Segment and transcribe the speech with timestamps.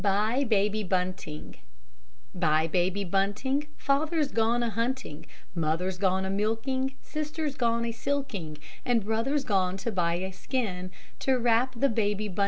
[0.03, 1.57] BYE, BABY BUNTING
[2.33, 8.57] Bye, baby bunting, Father's gone a hunting, Mother's gone a milking, Sister's gone a silking,
[8.83, 12.39] And brother's gone to buy a skin To wrap the baby bunting in.